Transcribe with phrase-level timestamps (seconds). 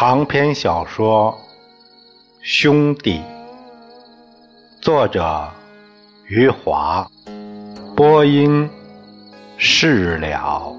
[0.00, 1.32] 长篇小说
[2.40, 3.14] 《兄弟》，
[4.80, 5.50] 作者
[6.28, 7.04] 余华，
[7.96, 8.70] 播音
[9.56, 10.72] 释了。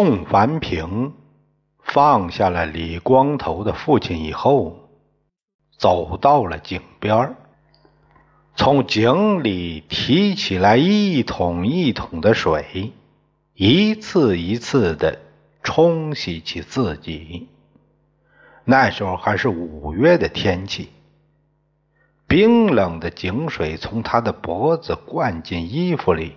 [0.00, 1.12] 宋凡平
[1.80, 4.88] 放下了李光头的父亲以后，
[5.76, 7.34] 走到了井边
[8.54, 12.92] 从井里提起来一桶一桶的水，
[13.54, 15.18] 一次一次的
[15.64, 17.48] 冲洗起自己。
[18.64, 20.90] 那时候还是五月的天气，
[22.28, 26.36] 冰冷的井水从他的脖子灌进衣服里。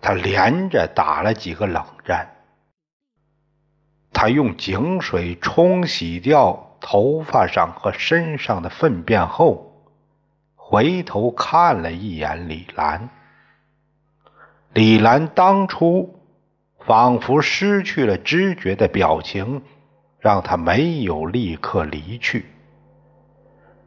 [0.00, 2.28] 他连着打了几个冷战。
[4.12, 9.84] 他用井水冲洗掉头发上和身上的粪便后，
[10.56, 13.08] 回头看了一眼李兰。
[14.72, 16.20] 李兰当初
[16.86, 19.62] 仿佛失去了知觉的表情，
[20.18, 22.46] 让他没有立刻离去，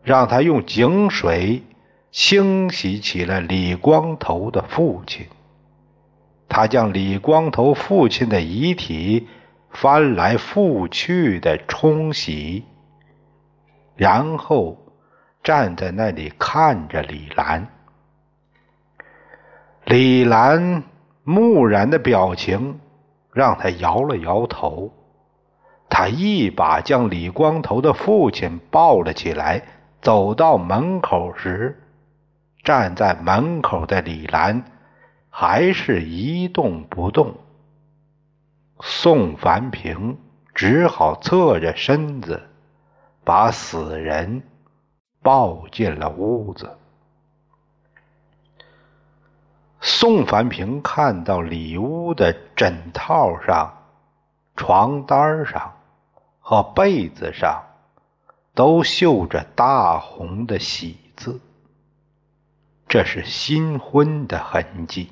[0.03, 1.64] 让他用井水
[2.11, 5.27] 清洗起了李光头的父亲。
[6.47, 9.27] 他将李光头父亲的遗体
[9.72, 12.63] 翻来覆去的冲洗，
[13.95, 14.77] 然后
[15.41, 17.67] 站在那里看着李兰。
[19.86, 20.83] 李兰
[21.23, 22.80] 木然的表情
[23.31, 24.94] 让他摇了摇头。
[25.89, 29.61] 他一把将李光头的父亲抱了起来，
[30.02, 31.83] 走到门口时，
[32.64, 34.64] 站在门口的李兰。
[35.36, 37.36] 还是一动不动。
[38.82, 40.20] 宋凡平
[40.54, 42.39] 只好侧着身子，
[43.23, 44.44] 把死人
[45.23, 46.77] 抱进了屋子。
[49.82, 53.73] 宋凡平看到里屋的枕套上、
[54.55, 55.73] 床单上
[56.42, 57.64] 和被子上
[58.54, 61.42] 都绣着大红的喜字，
[62.88, 65.11] 这是新婚的痕迹。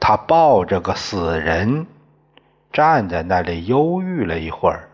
[0.00, 1.86] 他抱着个死人，
[2.72, 4.88] 站在那里犹豫了一会儿。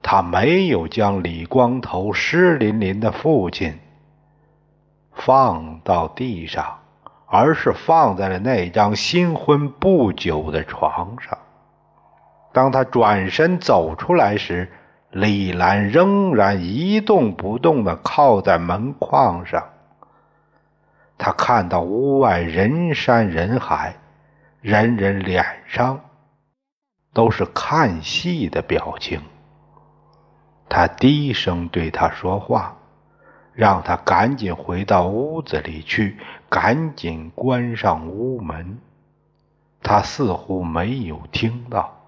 [0.00, 3.78] 他没有将李光头湿淋淋的父亲
[5.12, 6.78] 放到地上，
[7.26, 11.36] 而是放在了那张新婚不久的床上。
[12.52, 14.70] 当他转身走出来时，
[15.10, 19.64] 李兰仍然一动不动地靠在门框上。
[21.24, 23.94] 他看到屋外人山人海，
[24.60, 26.00] 人人脸上
[27.14, 29.22] 都是看戏的表情。
[30.68, 32.76] 他低声对他说话，
[33.52, 36.18] 让他赶紧回到屋子里去，
[36.48, 38.80] 赶紧关上屋门。
[39.80, 42.00] 他似乎没有听到，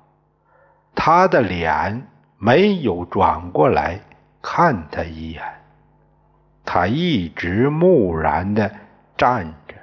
[0.92, 4.00] 他的脸没有转过来
[4.42, 5.40] 看他一眼，
[6.64, 8.74] 他一直木然的。
[9.24, 9.74] 站着，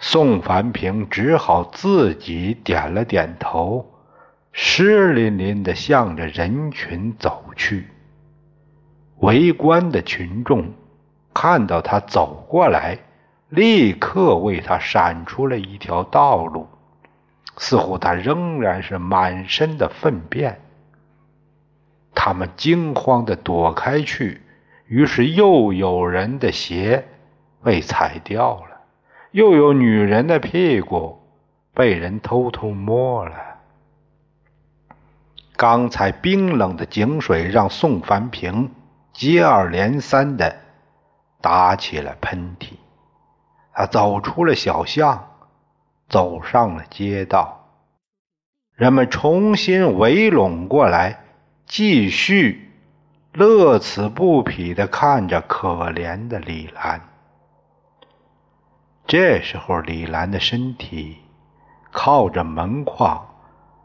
[0.00, 3.88] 宋凡平只好自己点了点头，
[4.50, 7.86] 湿淋淋的向着人群走去。
[9.18, 10.72] 围观的群众
[11.32, 12.98] 看到他走过来，
[13.48, 16.66] 立刻为他闪出了一条道路，
[17.58, 20.60] 似乎他仍然是满身的粪便。
[22.12, 24.42] 他们惊慌的躲开去，
[24.88, 27.06] 于是又有人的鞋。
[27.66, 28.80] 被踩掉了，
[29.32, 31.18] 又有女人的屁股
[31.74, 33.34] 被人偷偷摸了。
[35.56, 38.70] 刚才冰冷的井水让宋凡平
[39.12, 40.54] 接二连三的
[41.40, 42.74] 打起了喷嚏。
[43.72, 45.28] 他走出了小巷，
[46.08, 47.66] 走上了街道，
[48.76, 51.18] 人们重新围拢过来，
[51.66, 52.70] 继续
[53.32, 57.00] 乐此不疲的看着可怜的李兰。
[59.06, 61.18] 这时候，李兰的身体
[61.92, 63.28] 靠着门框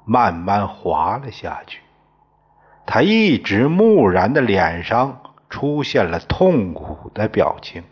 [0.04, 1.80] 慢慢滑了下去。
[2.88, 7.84] 她一直木然的脸上出现了痛苦的表情。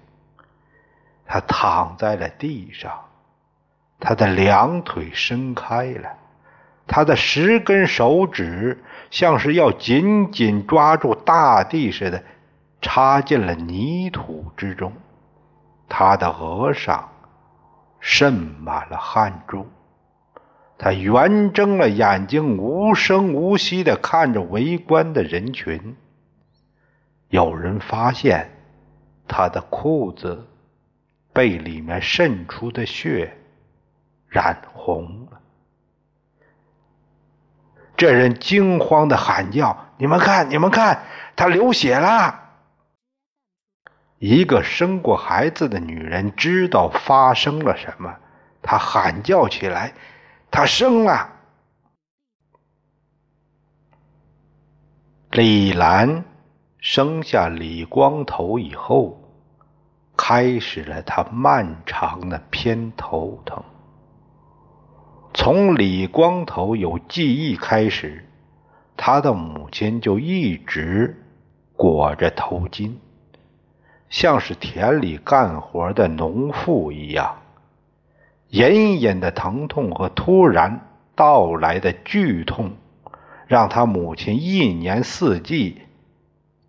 [1.28, 2.92] 她躺在了地上，
[4.00, 6.10] 她的两腿伸开了，
[6.88, 12.24] 她的十根手指像是要紧紧抓住大地似的，
[12.82, 14.92] 插进了泥土之中。
[15.88, 17.08] 她的额上。
[18.00, 19.68] 渗满了汗珠。
[20.78, 25.98] 他圆睁了眼睛，无声无息地看着围观的人群。
[27.28, 28.50] 有人发现
[29.28, 30.48] 他的裤子
[31.34, 33.38] 被里面渗出的血
[34.28, 35.40] 染红了。
[37.98, 41.04] 这人惊慌地喊叫：“你们看，你们看，
[41.36, 42.44] 他流血了！”
[44.20, 48.18] 一个生过孩子的女人知道发生了什么，
[48.62, 49.94] 她喊叫起来。
[50.52, 51.30] 她生了。
[55.32, 56.26] 李兰
[56.80, 59.22] 生下李光头以后，
[60.18, 63.64] 开始了他漫长的偏头疼。
[65.34, 68.28] 从李光头有记忆开始，
[68.98, 71.24] 他的母亲就一直
[71.78, 72.96] 裹着头巾，
[74.10, 77.36] 像是田里干活的农妇一样。
[78.50, 82.72] 隐隐的疼痛和突然到来的剧痛，
[83.46, 85.84] 让他母亲一年四季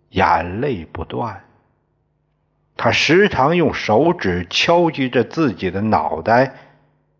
[0.09, 1.43] 眼泪不断。
[2.77, 6.53] 他时常用手指敲击着自己的脑袋，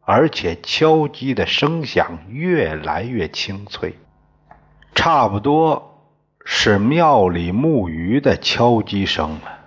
[0.01, 3.95] 而且敲击的声响越来越清脆，
[4.93, 6.05] 差不多
[6.45, 9.60] 是庙里木鱼的敲击声了。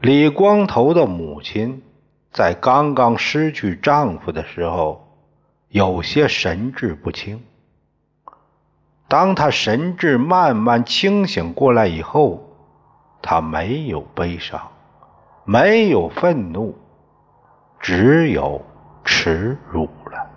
[0.00, 1.82] 李光头的母亲。
[2.32, 5.08] 在刚刚失去丈夫的时候，
[5.68, 7.42] 有些神志不清。
[9.08, 12.46] 当她神志慢慢清醒过来以后，
[13.22, 14.60] 她没有悲伤，
[15.46, 16.76] 没有愤怒，
[17.80, 18.60] 只有
[19.02, 20.30] 耻辱了。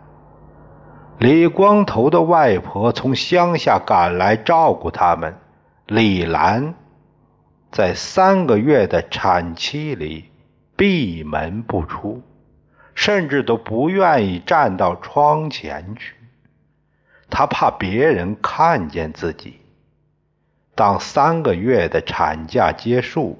[1.17, 5.35] 李光头的外婆从乡下赶来照顾他们。
[5.85, 6.75] 李兰
[7.71, 10.25] 在三个月的产期里。
[10.75, 12.23] 闭门不出，
[12.95, 16.15] 甚至都不愿意站到窗前去。
[17.29, 19.59] 他怕别人看见自己。
[20.75, 23.37] 当三个月的产假结束，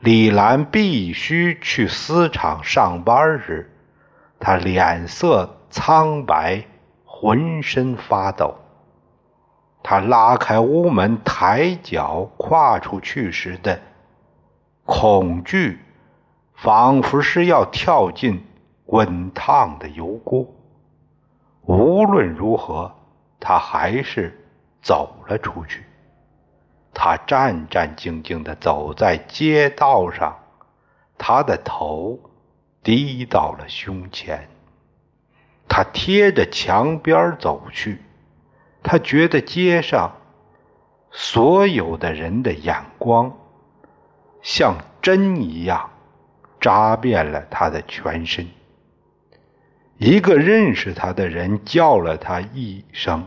[0.00, 3.70] 李兰必须去丝厂上班时，
[4.40, 6.64] 她脸色苍白，
[7.04, 8.58] 浑身发抖。
[9.82, 13.80] 他拉开屋门，抬脚跨出去时的
[14.84, 15.80] 恐惧。
[16.60, 18.44] 仿佛是要跳进
[18.84, 20.44] 滚烫的油锅。
[21.62, 22.92] 无论如何，
[23.38, 24.44] 他还是
[24.82, 25.84] 走了出去。
[26.92, 30.36] 他战战兢兢地走在街道上，
[31.16, 32.18] 他的头
[32.82, 34.48] 低到了胸前。
[35.68, 38.02] 他贴着墙边走去，
[38.90, 40.16] 他觉得街上
[41.10, 43.36] 所有的人的眼光
[44.40, 45.90] 像针一样。
[46.60, 48.48] 扎遍了他的全身。
[49.96, 53.24] 一个认识他的人叫了他一声，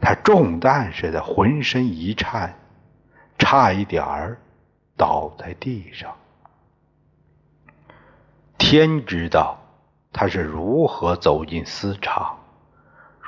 [0.00, 2.58] 他中弹似的浑身一颤，
[3.38, 4.40] 差一点儿
[4.96, 6.12] 倒在地上。
[8.58, 9.56] 天知道
[10.12, 12.36] 他是如何走进丝厂，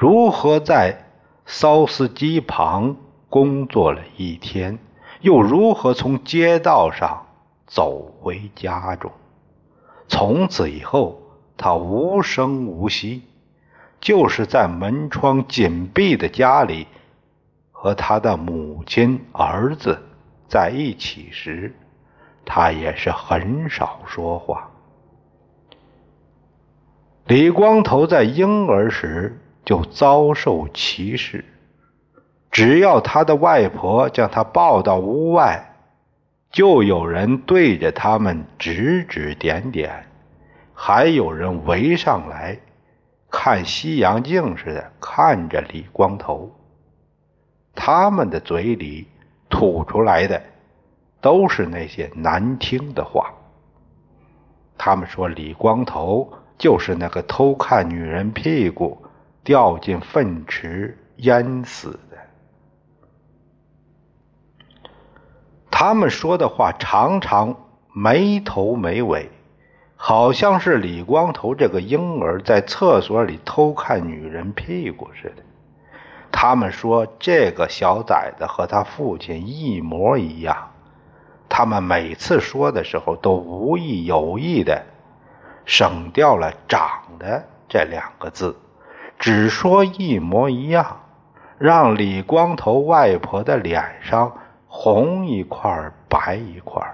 [0.00, 1.06] 如何在
[1.44, 2.94] 缫丝机旁
[3.28, 4.78] 工作了一天，
[5.22, 7.24] 又如何从街道上。
[7.66, 9.10] 走回家中，
[10.06, 11.20] 从此以后，
[11.56, 13.24] 他无声无息，
[14.00, 16.86] 就是在门窗紧闭的家里，
[17.72, 19.98] 和他的母亲、儿子
[20.48, 21.74] 在一起时，
[22.46, 24.70] 他也是很少说话。
[27.26, 29.38] 李光头在婴儿时
[29.68, 31.44] 就遭受歧视，
[32.50, 35.62] 只要他的外婆将他抱到屋外。
[36.50, 40.06] 就有人对着他们指指点点，
[40.72, 42.58] 还有人围上来，
[43.30, 46.50] 看西洋镜似的看着李光头。
[47.74, 49.06] 他们的嘴里
[49.50, 50.42] 吐出来的
[51.20, 53.34] 都是那些难听的话。
[54.78, 58.96] 他们说李光头就是那个偷看女人屁股、
[59.48, 62.18] 掉进粪池淹死的。
[65.70, 67.56] 他们说的话常常
[67.94, 69.30] 没头没尾，
[69.96, 75.42] 好像是李光头这个婴儿在厕所里偷看女人屁股似的。
[76.30, 80.72] 他们说这个小崽子和他父亲一模一样。
[81.48, 84.84] 他们每次说的时候都无意有意的
[85.64, 88.54] 省掉了“长的”这两个字，
[89.18, 91.00] 只说一模一样，
[91.58, 94.32] 让李光头外婆的脸上。
[94.70, 96.86] 红一块白一块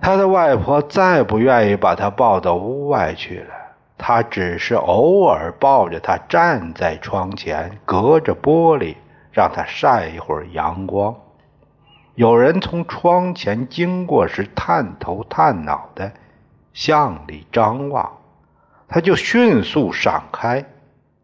[0.00, 3.52] 他的外婆再不愿意把他抱到屋外去了，
[3.98, 8.94] 他只是偶尔抱着他站在窗前，隔着玻璃
[9.32, 11.14] 让他晒一会儿阳光。
[12.14, 16.12] 有人从窗前经过时，探头探脑的
[16.72, 18.12] 向里张望，
[18.92, 20.62] 他就迅速闪开。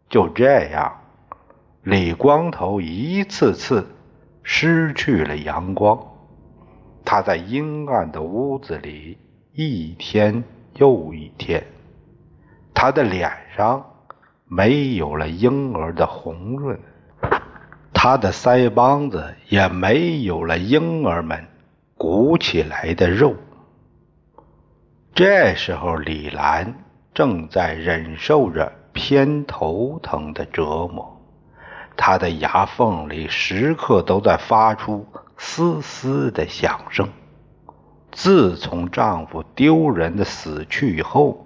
[0.09, 0.91] 就这样，
[1.83, 3.87] 李光头一次次
[4.41, 5.99] 失去了阳光。
[7.05, 9.19] 他在阴暗的屋子里
[9.53, 10.43] 一天
[10.77, 11.63] 又一天，
[12.73, 13.85] 他的脸上
[14.45, 16.79] 没有了婴儿的红润。
[17.93, 21.45] 他的腮帮子也没有了婴儿们
[21.95, 23.35] 鼓起来的肉。
[25.13, 26.73] 这时候，李兰
[27.13, 31.21] 正在忍受着偏头疼的折磨，
[31.97, 35.05] 她的牙缝里时刻都在发出
[35.37, 37.07] 嘶嘶的响声。
[38.11, 41.45] 自从丈夫丢人的死去以后，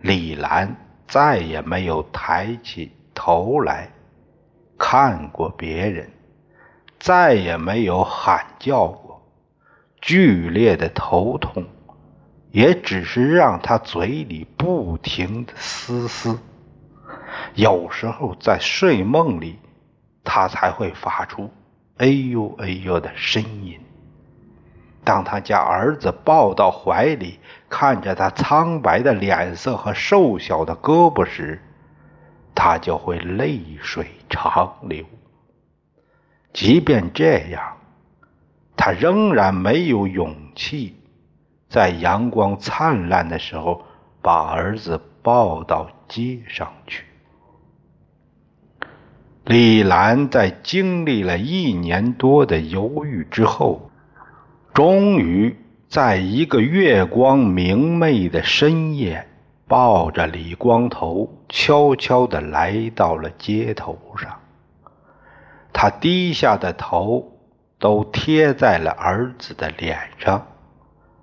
[0.00, 0.74] 李兰
[1.06, 3.90] 再也没有抬起头来。
[4.78, 6.10] 看过别人，
[6.98, 9.22] 再也没有喊叫过。
[10.00, 11.64] 剧烈的头痛，
[12.52, 16.38] 也只是让他嘴里不停的嘶嘶。
[17.54, 19.58] 有时候在睡梦里，
[20.22, 21.50] 他才会发出
[21.98, 23.80] “哎呦哎呦”的声音。
[25.02, 31.60] 当他将儿子抱到怀里，看着他苍白的脸色和瘦小的胳膊时，
[32.54, 35.04] 他就会泪水长流。
[36.52, 37.78] 即便这样，
[38.76, 40.94] 他仍然没有勇气
[41.72, 43.82] 在阳光灿烂的时候
[44.20, 47.06] 把儿子抱到街上去。
[49.44, 53.90] 李兰在经历了一年多的犹豫之后，
[54.74, 55.56] 终于
[55.88, 59.26] 在一个月光明媚的深夜。
[59.68, 64.38] 抱着李光头，悄悄地来到了街头上。
[65.72, 67.38] 他低下的头
[67.78, 70.46] 都贴在了儿子的脸上。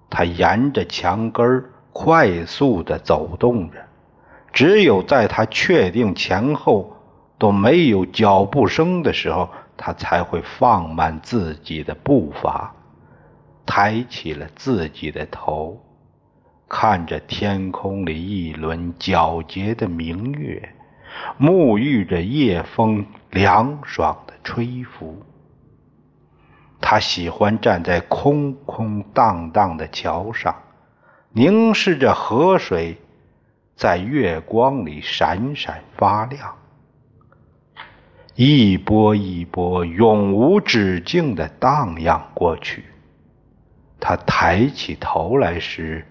[0.10, 1.64] 他沿着墙根
[1.94, 3.78] 快速地走动着，
[4.52, 6.96] 只有在他确定前后
[7.38, 12.74] 都没有脚步声的时候，他才会放慢自己的步伐，
[13.66, 15.82] 抬起了自己的头。
[16.68, 20.76] 看着天空里一轮皎洁的明月，
[21.40, 25.24] 沐浴着夜风凉爽的吹拂。
[26.82, 30.56] 他喜欢站在空空荡荡的桥上，
[31.32, 32.98] 凝视着河水
[33.76, 36.56] 在月光里闪闪发亮，
[38.36, 42.86] 一波一波永无止境的荡漾过去。
[44.00, 46.06] 他抬起头来时。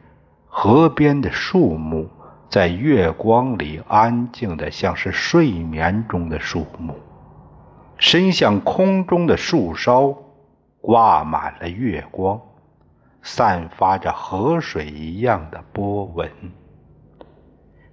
[0.51, 2.09] 河边的树木
[2.49, 6.97] 在月光里安静的像是睡眠中的树木，
[7.97, 10.17] 伸向空中的树梢
[10.81, 12.41] 挂满了月光，
[13.23, 16.31] 散发着河水一样的波纹。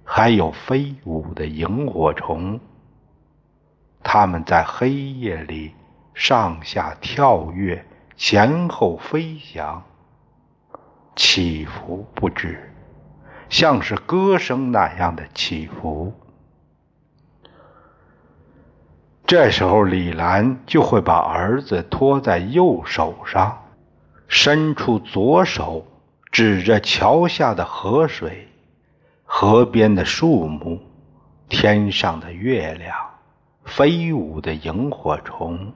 [0.04, 2.60] 还有飞舞的萤火虫，
[4.02, 5.74] 它们在黑夜里
[6.14, 7.84] 上下跳跃，
[8.16, 9.82] 前后飞翔。
[11.16, 12.72] 起伏不止，
[13.48, 16.12] 像是歌声那样的起伏。
[19.26, 23.58] 这时候，李兰就会把儿子托在右手上，
[24.28, 25.84] 伸出左手
[26.30, 28.46] 指着桥下的河水、
[29.24, 30.80] 河边的树木、
[31.48, 32.96] 天上的月亮、
[33.64, 35.72] 飞舞的萤火虫，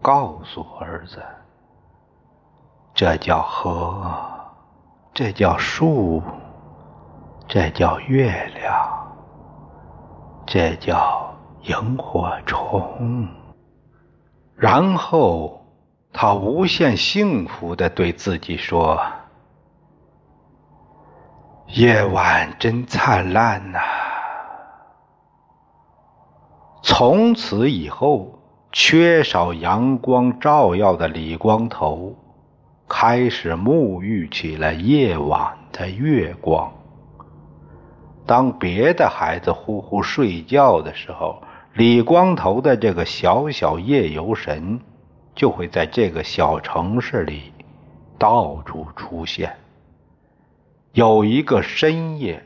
[0.00, 1.20] 告诉儿子。
[2.94, 4.14] 这叫河，
[5.12, 6.22] 这叫树，
[7.48, 9.12] 这叫月亮，
[10.46, 11.29] 这叫
[11.62, 13.28] 萤火虫。
[14.56, 15.64] 然后
[16.12, 19.00] 他无限幸福的对自己说
[21.68, 23.78] ：“夜晚真灿烂呐！”
[26.82, 28.38] 从此以后，
[28.72, 32.16] 缺少阳光照耀的李光头。
[32.92, 36.72] 开始沐浴起了夜晚的月光。
[38.26, 41.40] 当别的孩子呼呼睡觉的时候，
[41.74, 44.80] 李光头的这个小小夜游神
[45.34, 47.52] 就会在这个小城市里
[48.18, 49.56] 到处出现。
[50.92, 52.44] 有一个深夜，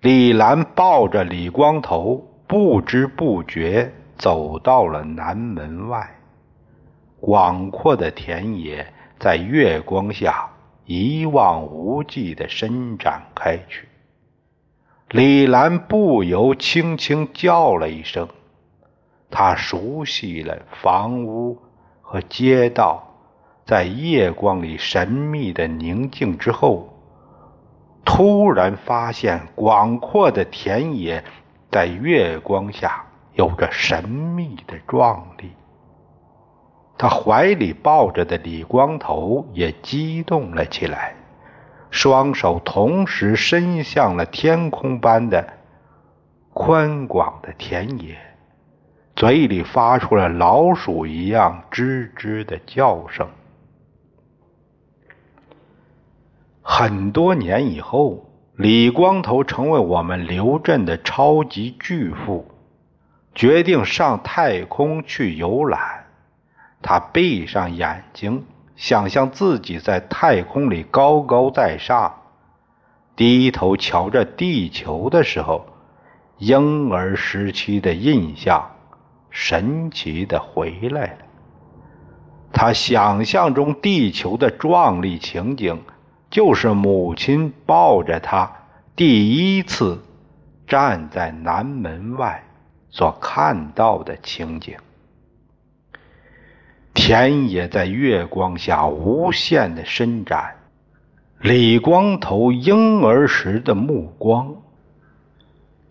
[0.00, 6.14] 李兰抱着李光头，不知不觉走到了南门外，
[7.20, 8.92] 广阔的田野。
[9.20, 10.50] 在月光下
[10.84, 13.86] 一望无际的伸展开去。
[15.12, 18.26] 李兰不由轻轻叫了一声，
[19.30, 21.58] 她熟悉了房屋
[22.00, 23.08] 和街道。
[23.66, 26.88] 在夜光里神秘的宁静之后，
[28.06, 31.22] 突然发现广阔的田野
[31.70, 33.04] 在月光下
[33.34, 35.50] 有着神秘的壮丽。
[36.96, 41.14] 他怀里抱着的李光头也激动了起来，
[41.92, 45.46] 双手同时伸向了天空般的
[46.52, 48.18] 宽广的田野，
[49.14, 53.28] 嘴里发出了老鼠一样吱吱的叫声。
[56.62, 62.50] 很多年以后，李光头成为我们刘镇的超级巨富，
[63.34, 66.06] 决定上太空去游览。
[66.80, 68.44] 他闭上眼睛，
[68.76, 72.14] 想象自己在太空里高高在上，
[73.14, 75.66] 低头瞧着地球的时候，
[76.38, 78.70] 婴儿时期的印象
[79.30, 81.18] 神奇的回来了。
[82.52, 85.80] 他想象中地球的壮丽情景。
[86.32, 88.50] 就是母亲抱着他
[88.96, 90.02] 第一次
[90.66, 92.42] 站在南门外
[92.88, 94.74] 所看到的情景。
[96.94, 100.56] 田野在月光下无限的伸展，
[101.40, 104.56] 李光头婴儿时的目光，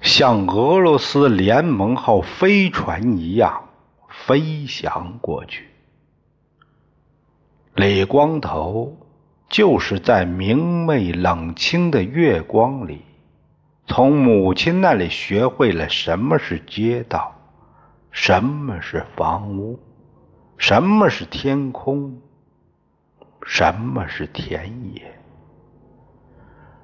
[0.01, 3.69] 像俄罗斯联盟号飞船一样
[4.09, 5.67] 飞翔过去。
[7.75, 8.97] 李光头。
[9.49, 13.01] 就是在明媚冷清的月光里，
[13.85, 17.35] 从母亲那里学会了什么是街道，
[18.11, 19.77] 什么是房屋，
[20.61, 22.21] 什么是天空，
[23.43, 25.01] 什么是田野。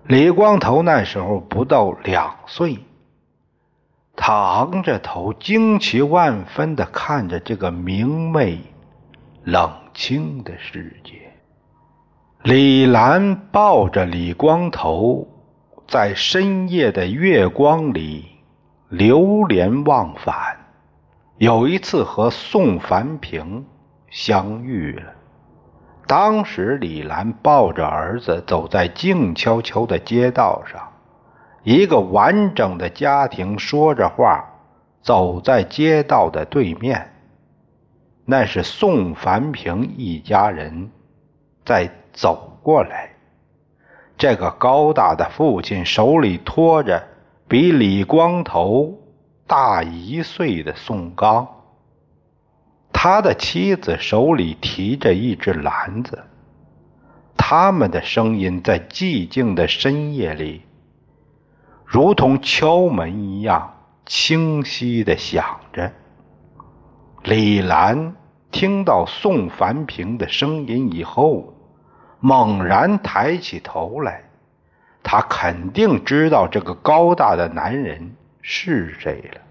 [0.08, 2.80] 李光头那时候不到两岁，
[4.16, 8.60] 他昂着头，惊奇万分的看着这个明媚
[9.44, 11.32] 冷清的世界。
[12.42, 15.28] 李兰抱着李光头，
[15.88, 18.26] 在深夜的月光里
[18.90, 20.57] 流连忘返。
[21.40, 23.64] 有一次和宋凡平
[24.10, 25.14] 相遇了。
[26.08, 30.82] 当时李兰抱着儿子走在静悄悄的街道上，
[31.64, 34.44] 一个完整的家庭说着话，
[35.04, 37.14] 走在街道的对面。
[38.26, 40.90] 那是宋凡平一家人。
[41.64, 43.12] 在走过来，
[44.18, 47.04] 这个高大的父亲手里托着
[47.48, 48.98] 比李光头
[49.48, 51.48] 大一岁的宋刚，
[52.94, 56.24] 他的妻子手里提着一只篮子，
[57.38, 60.64] 他们的声音在寂静的深夜里，
[61.86, 63.74] 如同敲门一样
[64.06, 65.92] 清晰的响着。
[67.24, 68.16] 李兰
[68.52, 71.54] 听到宋凡平的声音以后。
[72.20, 74.24] 猛然抬起头来，
[75.04, 78.16] 他肯定知道这个高大的男人
[78.50, 79.42] 是谁了。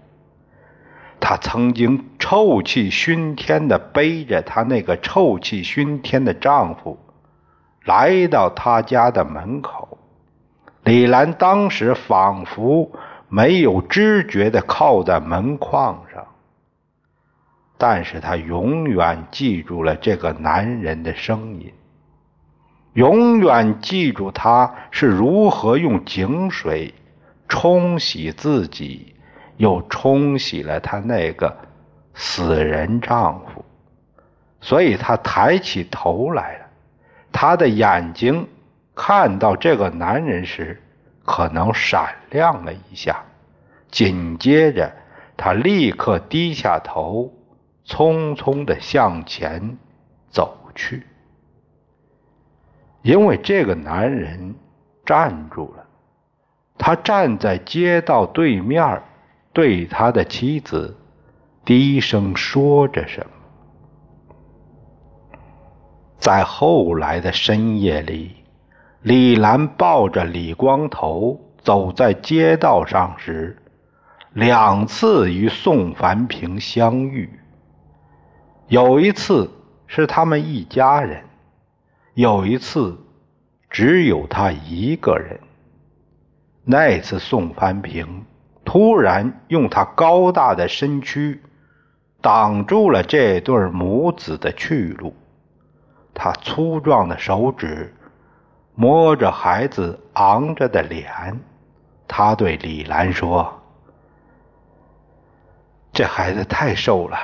[1.19, 6.97] 他曾经臭气熏天的背着他那个臭气熏天的丈夫，
[7.85, 9.99] 来到他家的门口。
[10.83, 12.91] 李兰当时仿佛
[13.29, 16.25] 没有知觉的靠在门框上，
[17.77, 21.71] 但是她永远记住了这个男人的声音。
[22.93, 26.95] 永远记住他是如何用井水
[27.47, 29.15] 冲洗自己，
[29.57, 31.55] 又冲洗了他那个
[32.13, 33.63] 死人丈夫。
[34.59, 36.65] 所以她抬起头来了，
[37.31, 38.47] 她的眼睛
[38.95, 40.81] 看到这个男人时，
[41.23, 43.23] 可能闪亮了一下。
[43.89, 44.91] 紧接着，
[45.37, 47.31] 他立刻低下头，
[47.85, 49.77] 匆匆的向前
[50.29, 51.05] 走去。
[53.03, 54.53] 因为这个男人
[55.05, 55.86] 站住了，
[56.77, 59.01] 他站在街道对面，
[59.51, 60.95] 对他的妻子
[61.65, 63.31] 低声说着什么。
[66.17, 68.35] 在后来的深夜里，
[69.01, 73.57] 李兰抱着李光头走在街道上时，
[74.33, 77.29] 两次与宋凡平相遇。
[78.67, 79.49] 有一次
[79.87, 81.23] 是他们一家人。
[82.13, 82.97] 有一次，
[83.69, 85.39] 只有他一个人。
[86.69, 88.25] 那次，宋凡平
[88.65, 91.41] 突然用他高大的身躯
[92.19, 95.15] 挡住了这对母子的去路。
[96.13, 97.95] 他粗壮的手指
[98.75, 101.39] 摸着孩子昂着的脸，
[102.05, 103.61] 他对李兰说
[105.93, 107.17] ：“这孩子太瘦了，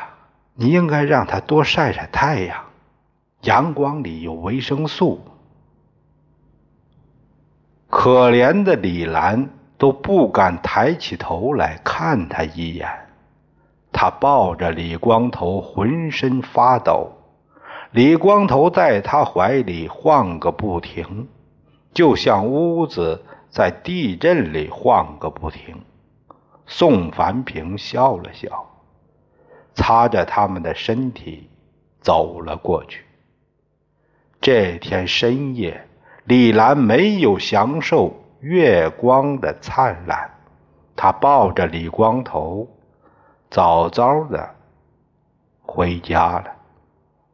[0.53, 2.63] 你应该让他多晒晒太阳，
[3.41, 5.21] 阳光里有维生素。”
[7.95, 12.89] 可怜的李兰都不敢抬起头来看他一眼，
[13.91, 17.11] 他抱着李光头，浑身发抖。
[17.91, 21.27] 李光头在他怀里晃个不停，
[21.93, 25.79] 就像屋子在地震里晃个不停。
[26.65, 28.65] 宋凡平笑了笑，
[29.75, 31.47] 擦着他们的身体
[32.01, 33.05] 走了过去。
[34.41, 35.87] 这天深夜。
[36.25, 40.31] 李兰没有享受月光的灿烂，
[40.95, 42.65] 她抱着李光头，
[43.49, 44.49] 早早的
[45.61, 46.45] 回家了。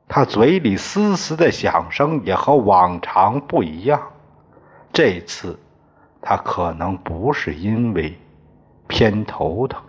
[0.07, 4.01] 她嘴里嘶嘶的响声也和往常不一样。
[4.91, 5.59] 这次，
[6.19, 8.17] 她可能不是因为
[8.87, 9.79] 偏头疼。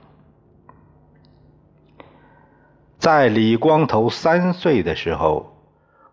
[2.98, 5.49] 在李光头三岁的时候。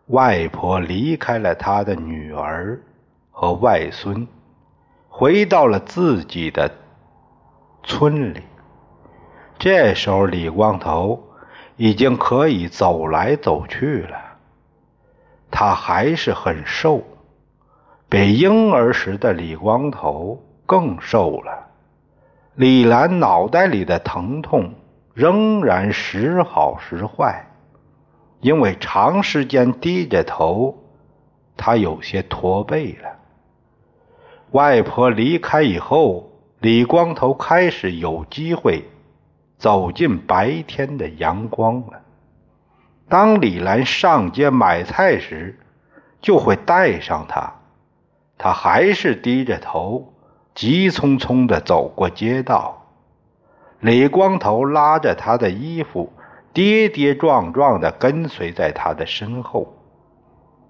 [0.08, 2.80] 外婆离开了他的女儿
[3.30, 4.26] 和外孙，
[5.10, 6.72] 回到了自己的
[7.84, 8.42] 村里。
[9.60, 11.22] 这时候，李光头
[11.76, 14.18] 已经可以走来走去了。
[15.52, 17.04] 他还是很瘦，
[18.08, 21.68] 比婴儿时的李光头更瘦了。
[22.56, 24.74] 李兰脑袋里的疼痛
[25.14, 27.46] 仍然时好时坏。
[28.40, 30.76] 因为长时间低着头，
[31.56, 33.10] 他有些驼背了。
[34.52, 38.86] 外婆离开以后，李光头开始有机会
[39.58, 42.02] 走进白天的阳光了。
[43.10, 45.60] 当李兰上街买菜时，
[46.22, 47.54] 就会带上他。
[48.38, 50.14] 他还是低着头，
[50.54, 52.86] 急匆匆地走过街道。
[53.80, 56.14] 李光头拉着他的衣服。
[56.58, 59.72] 跌跌撞撞地跟随在他的身后。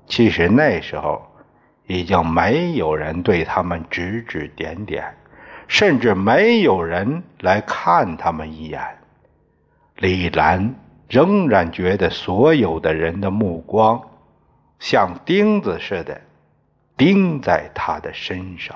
[0.05, 1.21] 其实那时候，
[1.85, 5.15] 已经没有人对他们指指点点，
[5.69, 8.81] 甚至没有人来看他们一眼。
[9.95, 10.75] 李兰
[11.07, 14.01] 仍然觉得所有的人的目光，
[14.79, 16.19] 像钉子似的
[16.97, 18.75] 钉在他的身上。